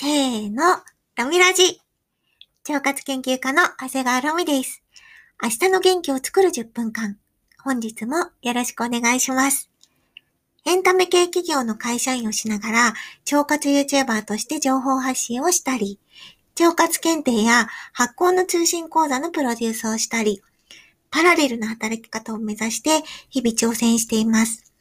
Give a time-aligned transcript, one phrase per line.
[0.00, 0.62] せーの、
[1.16, 1.80] ロミラジ。
[2.68, 4.80] 腸活研究家の長谷川ロミです。
[5.42, 7.18] 明日の元気を作る10分間。
[7.64, 9.72] 本日もよろしくお願いします。
[10.64, 12.94] エンタメ系企業の会社員をしながら、
[13.32, 15.98] 腸活 YouTuber として情報発信をしたり、
[16.60, 20.40] 腸活検定や発行の通信講座のプロデュースをしたり、
[21.10, 24.72] パラレルな働き方を目指して日々挑戦しています。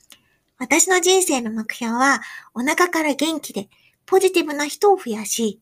[0.59, 2.21] 私の人生の目標は、
[2.53, 3.67] お腹から元気で、
[4.07, 5.61] ポジティブな人を増やし、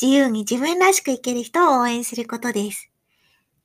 [0.00, 2.90] 自由に自分らしく生きる人を応援することです。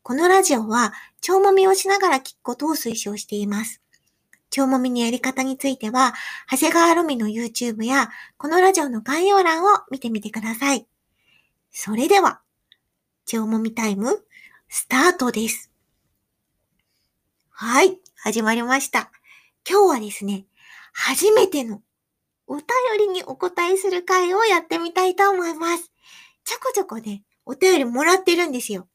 [0.04, 0.94] このラジオは、
[1.28, 3.82] 腸もみをしながら聞くことを推奨しています。
[4.56, 6.14] 腸もみのやり方については、
[6.50, 10.88] 長谷川ロミの YouTube や、このラジオの概要欄を見てみてください。
[11.70, 12.40] それでは、
[13.34, 14.26] 腸もみタイム、
[14.70, 15.70] スタートです。
[17.50, 19.12] はい、始まりました。
[19.70, 20.46] 今日はですね、
[20.94, 21.82] 初めての
[22.48, 22.66] お便
[23.00, 25.92] りにお答えする回をやってみたいと思います。
[26.44, 28.88] ちょこちょこね、お便りもらってるんですよ。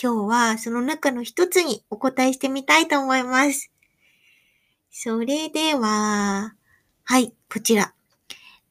[0.00, 3.70] 今日はその中の一つにお答えしてみたいと思います。
[4.90, 6.54] それでは、
[7.04, 7.94] はい、こちら。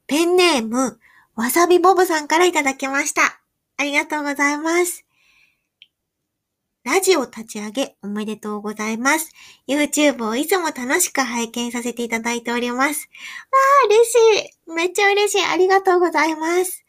[0.08, 1.00] ペンネーム、
[1.36, 3.42] わさびボブさんからいただきました。
[3.78, 5.05] ありがとうございます。
[6.86, 9.32] ラジオ立ち上げおめでとうございます。
[9.68, 13.10] YouTube をいつも楽しく拝見させていただいております。
[13.52, 14.16] わあ、嬉し
[14.68, 14.72] い。
[14.72, 15.46] めっちゃ嬉しい。
[15.52, 16.86] ありがとうございます。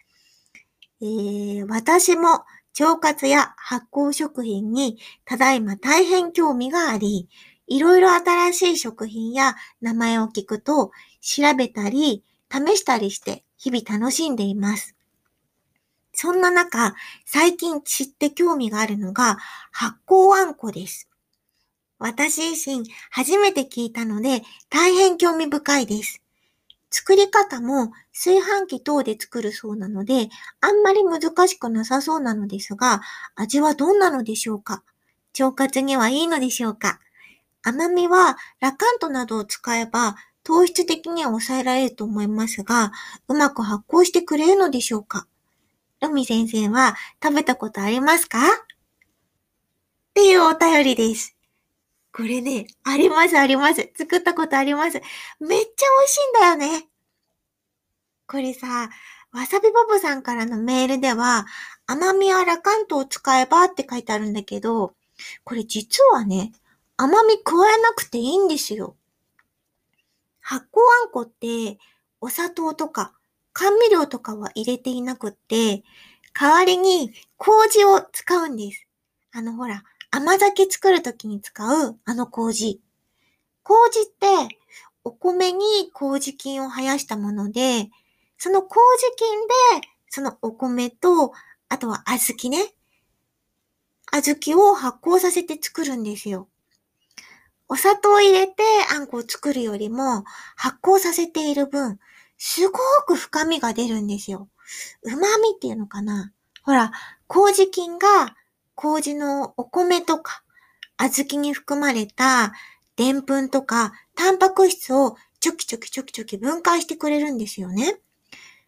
[1.00, 2.44] えー、私も
[2.78, 7.31] 腸活や発酵食品にただいま大変興味があり、
[7.66, 10.91] いろいろ新しい食品や名前を聞くと
[11.22, 12.22] 調べたり
[12.53, 14.95] 試したりして日々楽しんでいます。
[16.19, 16.95] そんな中、
[17.27, 19.36] 最近知って興味があるのが
[19.70, 21.11] 発酵あんこです。
[21.98, 26.22] 私自身初めて聞いたので大変興味深いです。
[26.91, 30.31] 作り方も炊飯器等で作るそうなので、
[30.62, 33.03] あんまり難しくなさそうなのですが、
[33.34, 34.83] 味はどんなのでしょうか？
[35.39, 36.99] 腸活にはいいのでしょうか？
[37.62, 42.93] 甘みはラカントなどを使えば糖質的には抑えられると思いますが、
[43.28, 45.26] うまく発酵してくれるのでしょうか？
[46.16, 48.38] ロミ先生は食べたことありますか？
[48.38, 48.41] っ
[50.15, 51.37] ていうお便りです。
[52.10, 53.93] これね、ありますあります。
[53.94, 54.94] 作ったことあります。
[54.94, 56.88] めっちゃ美味しいんだよね。
[58.26, 58.88] これさ、
[59.31, 61.44] わさびボブさんからのメールでは、
[61.87, 64.94] 甘みやラカントを使えばって書いてあるんだけど、
[65.44, 66.53] これ実はね、
[66.97, 68.97] 甘み加えなくていいんですよ。
[70.41, 71.76] 発酵あんこって、
[72.22, 73.12] お砂糖とか
[73.59, 75.83] 甘味料とかは入れていなくって、
[76.39, 78.87] 代わりに麹を使うんです。
[79.33, 82.83] あのほら、甘酒作るときに使うあの麹。
[83.62, 84.59] 麹って、
[85.05, 87.89] お米に麹菌を生やしたもので、
[88.37, 88.77] その麹
[89.17, 91.33] 菌で、そのお米と、
[91.71, 92.75] あとは小豆ね。
[94.12, 96.50] 小豆を発酵させて作るんですよ。
[97.69, 98.62] お砂糖を入れて
[98.94, 100.25] あんこを作るよりも
[100.56, 101.99] 発酵させている分、
[102.38, 104.48] すごく深みが出るんですよ。
[105.02, 106.32] 旨味っていうのかな
[106.62, 106.92] ほら、
[107.28, 108.36] 麹菌が
[108.74, 110.42] 麹のお米とか
[110.98, 112.52] 小豆に含まれた
[112.96, 118.00] でんぷんとかタンパク質をちょきちょきちょきちょき分解してくれるんですよね。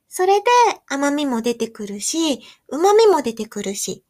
[0.09, 0.47] それで
[0.87, 4.03] 甘みも出てくるし、旨味も出てくるし、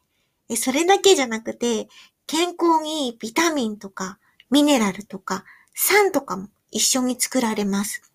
[0.55, 1.87] それだけじゃなくて、
[2.27, 4.19] 健康にビタミンとか
[4.51, 8.08] ミネラルとか酸とかも一緒に作られます。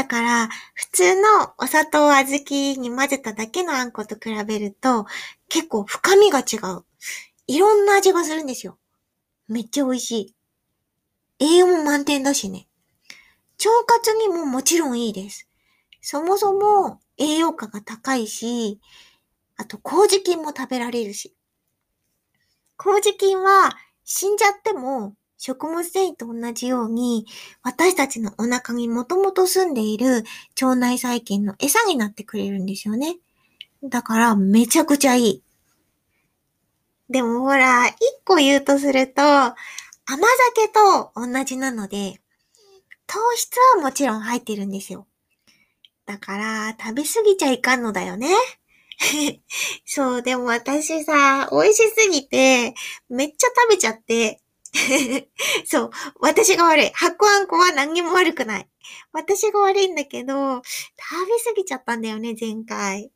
[0.00, 5.04] だから、普通のお砂糖小豆に混ぜただけのあんこと比べると、
[5.50, 6.86] 結構深みが違う。
[7.46, 8.78] いろんな味がするんですよ。
[9.46, 10.34] めっちゃ美味しい。
[11.38, 12.66] 栄養も満点だしね。
[13.58, 15.50] 腸活にももちろんいいです。
[16.00, 18.80] そもそも栄養価が高いし、
[19.58, 21.36] あと麹菌も食べられるし。
[22.78, 27.24] 麹菌は死んじゃっても食物繊維と同じように、
[27.62, 30.24] 私たちのお腹にもともと住んでいる
[30.60, 33.16] 腸内細菌の餌になってくれるんですよね。
[33.82, 35.42] だから、めちゃくちゃいい。
[37.08, 37.96] でもほら、一
[38.26, 39.56] 個言うとすると、甘
[40.04, 42.20] 酒と同じなので、
[43.06, 45.06] 糖質はもちろん入ってるんですよ。
[46.04, 48.28] だから、食べ過ぎちゃいかんのだよね。
[49.86, 52.74] そう、でも私さ、美味しすぎて、
[53.08, 54.39] めっちゃ食べちゃって、
[55.66, 55.90] そう。
[56.20, 56.90] 私が悪い。
[56.94, 58.68] 発酵あんこは何にも悪くない。
[59.12, 60.62] 私が悪いんだけど、食
[61.26, 63.10] べ過ぎちゃったんだよね、前回。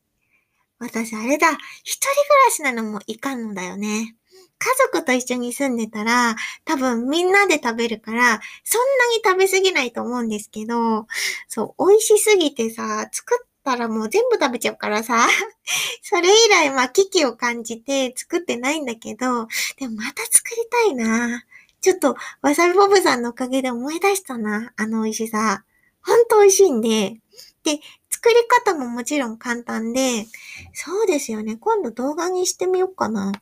[0.78, 1.50] 私、あれだ。
[1.84, 4.16] 一人暮らしなのもいかんのだよね。
[4.58, 11.06] 家族と一緒に住んでたら、多分みんなで食べるから、そんなに食べ過ぎないと思うんですけど、
[11.48, 15.26] そう、美味しすぎてさ、作ったらもう全部食べちゃうからさ。
[16.02, 21.44] それ以来、まあ、危機を感じて作ってないんだけど、でもまた作りたいな。
[21.80, 24.72] ちょっと、わさびボブさんのおかげで思い出したな。
[24.76, 25.64] あの美味しさ。
[26.02, 27.20] ほんと美味しいんで。
[27.64, 27.80] で、
[28.10, 30.26] 作り方ももちろん簡単で、
[30.72, 31.56] そうですよね。
[31.56, 33.32] 今度動画にしてみようかな。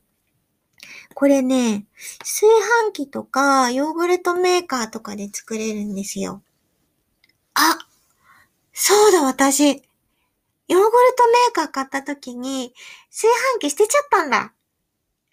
[1.15, 1.87] これね、
[2.21, 2.47] 炊
[2.89, 6.43] 飯器とかヨーグルトメーカーとかで作れるんですよ。
[7.55, 7.79] あ
[8.73, 9.83] そうだ、私。
[10.73, 12.73] ヨーグルトメーカー買った時に
[13.11, 13.29] 炊
[13.59, 14.55] 飯器捨てちゃったんだ。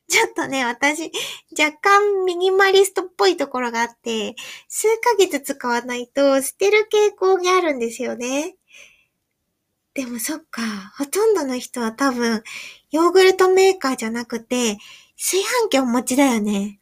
[0.09, 1.11] ちょっとね、私、
[1.57, 4.35] 若干ミニマリストっぽいところがあって、
[4.67, 8.57] 数ヶ月使わないと捨てる傾向にあるんですよね。
[9.93, 10.61] でもそっか、
[10.97, 12.43] ほとんどの人は多分、
[12.91, 14.77] ヨーグルトメーカーじゃなくて、
[15.17, 16.79] 炊飯器をお持ちだよね。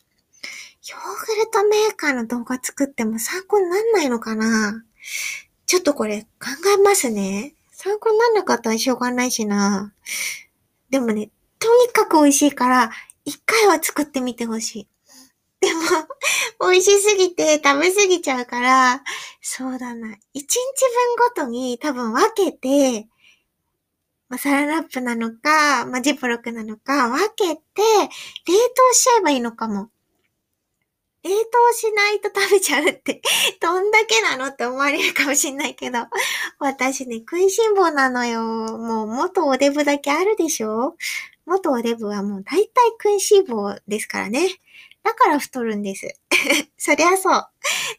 [0.89, 4.83] ヨーグルトメーカーの動画作っても参考になんないのかな
[5.67, 7.56] ちょっとこれ考えますね。
[7.87, 9.93] 参考になんなかったらしょうがないしな。
[10.89, 12.91] でもね、とにかく美味しいから、
[13.23, 14.87] 一回は作ってみてほしい。
[15.61, 15.81] でも、
[16.69, 19.03] 美味しすぎて食べすぎちゃうから、
[19.41, 20.17] そうだな。
[20.33, 20.55] 一日
[21.35, 23.07] 分ごとに多分分けて、
[24.27, 27.61] まあ、サランラップなのか、まあ、ジップロックなのか分けて、
[28.45, 29.89] 冷凍しちゃえばいいのかも。
[31.27, 33.21] 冷凍しないと食べちゃうって、
[33.61, 35.99] どんだけなのって思われるかもしんないけど、
[36.59, 38.41] 私ね、食いしん坊なのよ。
[38.43, 40.95] もう元おデブだけあるでしょ？
[41.45, 44.47] 元おデブはもう大体食いしん坊ですからね。
[45.03, 46.07] だから太るんです。
[46.77, 47.47] そりゃそう。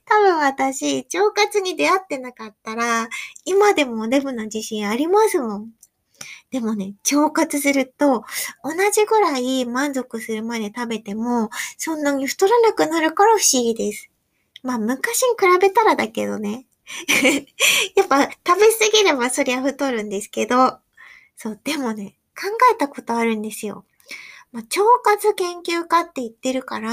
[0.05, 3.09] 多分私、腸活に出会ってなかったら、
[3.45, 5.71] 今でもおデブな自信ありますもん。
[6.50, 8.25] でもね、腸活すると、
[8.65, 14.11] 同じぐらい満足するまで食べても、そんなに太らなくなるから不思議です。
[14.62, 16.67] まあ、昔に比べたらだけどね。
[17.97, 20.79] やっぱ、食べ過ぎればそりゃ太るんですけど、
[21.37, 23.85] そう、でもね、考えたことあるんですよ。
[24.51, 26.91] まあ、腸活研究家って言ってるから、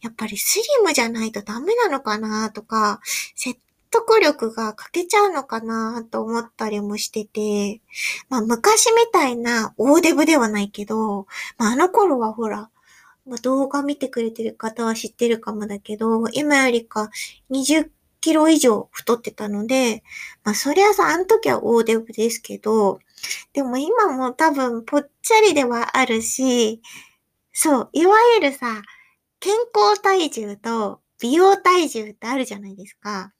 [0.00, 3.00] やっぱりスリムじゃないとダメなのかなとか、
[3.36, 3.60] 説
[3.92, 7.82] 得力が欠けちゃうのかなと思ったりもしてて、
[8.30, 11.26] まあ昔みたいな大デブではないけど、
[11.58, 12.70] まああの頃はほら、
[13.26, 17.10] まあ、動画見てくれてる方は知ってるかもだけど、今よりか
[17.50, 17.90] 20
[18.20, 20.02] キロ以上太ってたので、
[20.42, 22.98] まあそりゃさ、あの時は大デブですけど、
[23.52, 26.80] でも今も多分ぽっちゃりではあるし、
[27.52, 28.82] そう、いわゆるさ、
[29.38, 33.32] 健康体重と美容体重ってあるじゃないですか。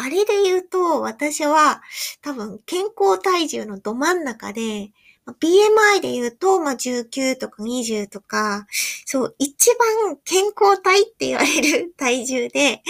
[0.00, 1.82] あれで言うと、私は
[2.22, 4.92] 多分健康体重のど真ん中で、
[5.26, 8.68] BMI で言うと、まあ、19とか20とか、
[9.04, 12.80] そう、一番健康体って言われる体重で、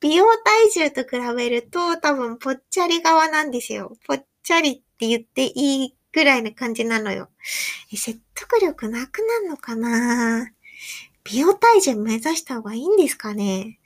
[0.00, 3.92] 美容体重と比べると多分ぽっちゃり側なんですよ。
[4.06, 7.28] ぽっちゃりって言っていいぐらいな感じなのよ。
[7.94, 10.50] 説得力なくなるのかな？
[11.24, 13.78] 美容体重目指した方がいいんですかね？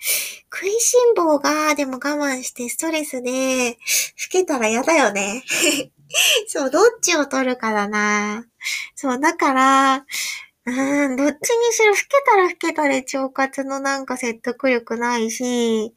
[0.53, 3.77] 食いしん坊が、でも我慢してストレスで、老
[4.31, 5.45] けたら嫌だよね。
[6.49, 8.45] そう、どっちを取るかだな。
[8.97, 10.07] そう、だから、
[10.65, 15.95] うん、どっちにしろ老けたら老けたで腸活のなんか説得力ないし、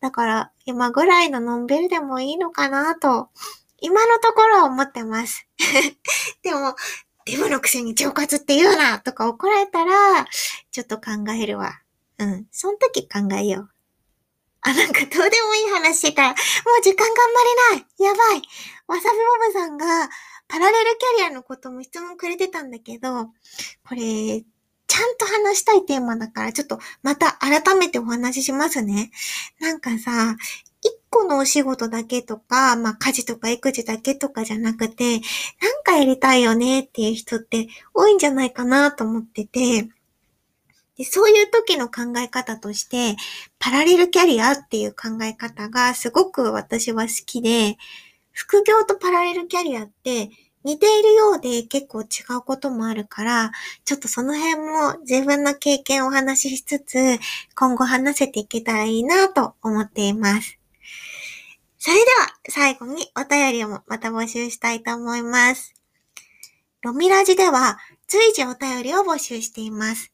[0.00, 3.28] だから今ぐらいののんびりでもいいのかなと、
[3.80, 5.46] 今のところは思ってます。
[6.42, 6.74] でも、
[7.26, 10.26] デブのくせに腸活って言うなとか怒られたら、
[10.70, 11.80] ちょっと考えるわ。
[12.18, 12.46] うん。
[12.50, 13.70] その時考えよう。
[14.62, 16.34] あ、なんかどうでもいい話してたら、も
[16.80, 18.42] う時間頑張れないやばい
[18.86, 20.08] わさびボブさんが、
[20.48, 23.26] パラレルキャリアのことも質問くれてたんだけど、
[23.88, 24.44] これ、
[24.86, 29.12] ちゃんと話したいテーマだから、ちょっとまた改めてお話ししますね。
[29.60, 30.36] なんかさ、
[31.10, 35.20] 個のお仕事だけとか、まあ家事とか育児だけとかじゃなくて、なん
[35.84, 39.88] かやりたいよねっていう人って多いんじゃないかなと思ってて、
[40.96, 43.16] でそういう時の考え方として、
[43.58, 47.76] パラレルキャリアっていう考え方がすごく私は好きで、
[48.32, 50.30] 副業とパラレルキャリアって
[50.62, 53.50] 似ているようで結構違うこともあるから、
[53.84, 57.18] ちょっとその辺も自分の経験をお話ししつつ、
[57.54, 60.59] 今後話せていけたらいいなと思っています。
[61.82, 65.74] それでは最後にお便りもまた募集したいと思います。
[66.82, 70.12] ロミラジでは随時お便りを募集しています。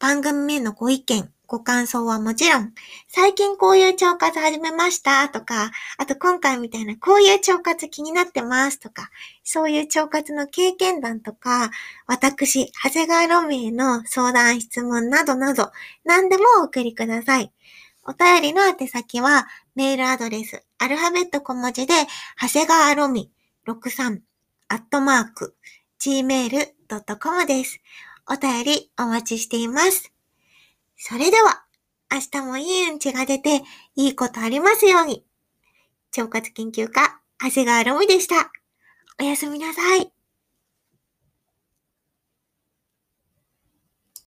[0.00, 2.72] 番組へのご意見、ご感想はもちろん、
[3.06, 5.28] 最近こういう腸活始めました？
[5.28, 8.80] とか、あと今回みたいなこういう腸活気になってます？
[8.80, 9.08] とか、
[9.44, 11.70] そういう腸活の経験談とか、
[12.08, 15.70] 私、長谷川ロミへの相談、質問などなど、
[16.04, 17.52] 何でもお送りください。
[18.08, 21.94] お便りの宛先は、メールアドレス、アルファベット小文字で、
[22.40, 23.32] 長谷川ろみ
[23.66, 24.20] 63、
[24.68, 25.56] アットマーク、
[25.98, 27.80] gmail.com です。
[28.28, 30.12] お便りお待ちしています。
[30.96, 31.64] それでは、
[32.08, 33.62] 明日もいい運気が出て、
[33.96, 35.24] いいことありますように。
[36.16, 38.52] 腸活研究家、長谷川ろみでした。
[39.20, 40.15] おやすみなさい。